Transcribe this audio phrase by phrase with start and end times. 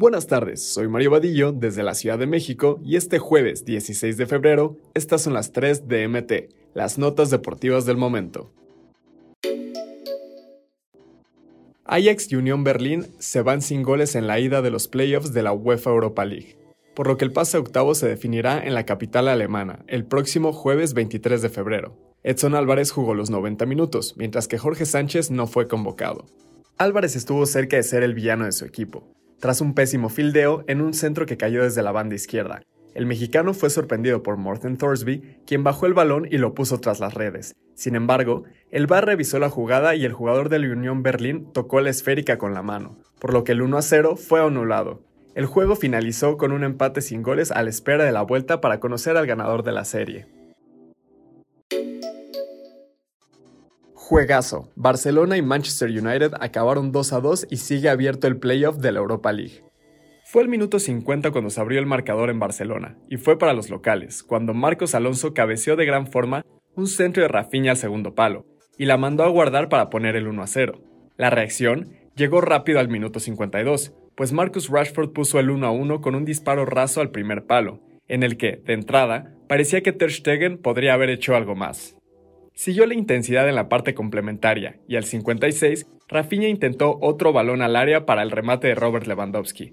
[0.00, 4.24] Buenas tardes, soy Mario Vadillo desde la Ciudad de México y este jueves 16 de
[4.24, 6.32] febrero estas son las 3 de MT,
[6.72, 8.50] las notas deportivas del momento.
[11.84, 15.42] Ajax y Unión Berlín se van sin goles en la ida de los playoffs de
[15.42, 16.56] la UEFA Europa League,
[16.94, 20.54] por lo que el pase a octavo se definirá en la capital alemana el próximo
[20.54, 21.98] jueves 23 de febrero.
[22.22, 26.24] Edson Álvarez jugó los 90 minutos, mientras que Jorge Sánchez no fue convocado.
[26.80, 29.06] Álvarez estuvo cerca de ser el villano de su equipo,
[29.38, 32.62] tras un pésimo fildeo en un centro que cayó desde la banda izquierda.
[32.94, 36.98] El mexicano fue sorprendido por Morten Thorsby, quien bajó el balón y lo puso tras
[36.98, 37.54] las redes.
[37.74, 41.82] Sin embargo, el VAR revisó la jugada y el jugador de la Unión Berlín tocó
[41.82, 45.02] la esférica con la mano, por lo que el 1 a 0 fue anulado.
[45.34, 48.80] El juego finalizó con un empate sin goles a la espera de la vuelta para
[48.80, 50.39] conocer al ganador de la serie.
[54.10, 54.68] Juegazo.
[54.74, 58.98] Barcelona y Manchester United acabaron 2 a 2 y sigue abierto el playoff de la
[58.98, 59.62] Europa League.
[60.24, 63.70] Fue el minuto 50 cuando se abrió el marcador en Barcelona, y fue para los
[63.70, 66.44] locales, cuando Marcos Alonso cabeceó de gran forma
[66.74, 70.26] un centro de Rafinha al segundo palo, y la mandó a guardar para poner el
[70.26, 70.80] 1 a 0.
[71.16, 76.00] La reacción llegó rápido al minuto 52, pues Marcus Rashford puso el 1 a 1
[76.00, 80.10] con un disparo raso al primer palo, en el que, de entrada, parecía que Ter
[80.10, 81.94] Stegen podría haber hecho algo más.
[82.60, 87.74] Siguió la intensidad en la parte complementaria y al 56, Rafinha intentó otro balón al
[87.74, 89.72] área para el remate de Robert Lewandowski.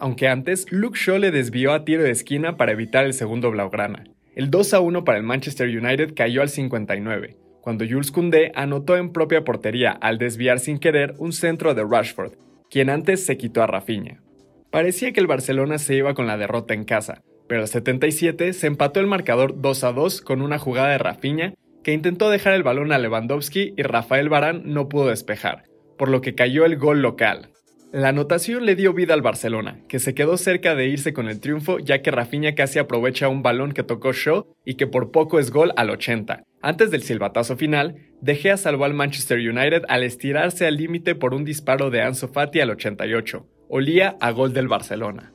[0.00, 4.02] Aunque antes, Luke Shaw le desvió a tiro de esquina para evitar el segundo blaugrana.
[4.34, 8.96] El 2 a 1 para el Manchester United cayó al 59, cuando Jules Koundé anotó
[8.96, 12.32] en propia portería al desviar sin querer un centro de Rashford,
[12.68, 14.24] quien antes se quitó a Rafinha.
[14.72, 18.66] Parecía que el Barcelona se iba con la derrota en casa, pero al 77 se
[18.66, 21.54] empató el marcador 2 a 2 con una jugada de Rafinha
[21.84, 25.64] que intentó dejar el balón a Lewandowski y Rafael Barán no pudo despejar,
[25.96, 27.50] por lo que cayó el gol local.
[27.92, 31.38] La anotación le dio vida al Barcelona, que se quedó cerca de irse con el
[31.38, 35.38] triunfo ya que Rafinha casi aprovecha un balón que tocó Shaw y que por poco
[35.38, 36.42] es gol al 80.
[36.60, 41.34] Antes del silbatazo final, De Gea salvó al Manchester United al estirarse al límite por
[41.34, 43.46] un disparo de Ansu Fati al 88.
[43.68, 45.33] Olía a gol del Barcelona.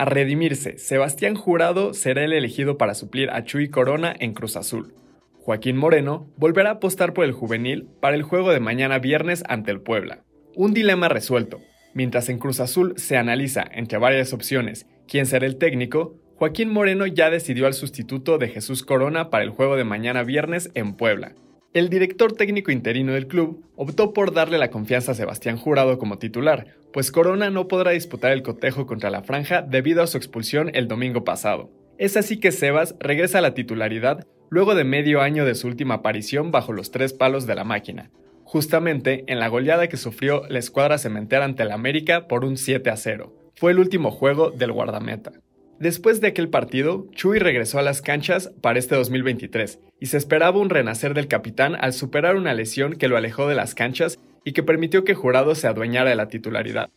[0.00, 4.94] A redimirse, Sebastián Jurado será el elegido para suplir a Chuy Corona en Cruz Azul.
[5.34, 9.70] Joaquín Moreno volverá a apostar por el juvenil para el juego de mañana viernes ante
[9.70, 10.24] el Puebla.
[10.56, 11.60] Un dilema resuelto.
[11.92, 17.06] Mientras en Cruz Azul se analiza, entre varias opciones, quién será el técnico, Joaquín Moreno
[17.06, 21.34] ya decidió al sustituto de Jesús Corona para el juego de mañana viernes en Puebla.
[21.72, 26.18] El director técnico interino del club optó por darle la confianza a Sebastián Jurado como
[26.18, 30.72] titular, pues Corona no podrá disputar el cotejo contra la franja debido a su expulsión
[30.74, 31.70] el domingo pasado.
[31.96, 35.94] Es así que Sebas regresa a la titularidad luego de medio año de su última
[35.94, 38.10] aparición bajo los tres palos de la máquina,
[38.42, 42.90] justamente en la goleada que sufrió la escuadra cementera ante el América por un 7
[42.90, 43.32] a 0.
[43.54, 45.34] Fue el último juego del guardameta.
[45.80, 50.60] Después de aquel partido, Chuy regresó a las canchas para este 2023 y se esperaba
[50.60, 54.52] un renacer del capitán al superar una lesión que lo alejó de las canchas y
[54.52, 56.90] que permitió que Jurado se adueñara de la titularidad.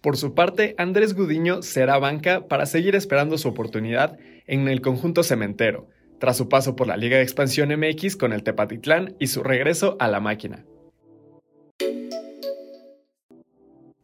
[0.00, 5.22] Por su parte, Andrés Gudiño será banca para seguir esperando su oportunidad en el conjunto
[5.22, 9.42] cementero, tras su paso por la Liga de Expansión MX con el Tepatitlán y su
[9.42, 10.64] regreso a la máquina.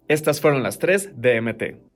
[0.09, 1.96] Estas fueron las tres de MT.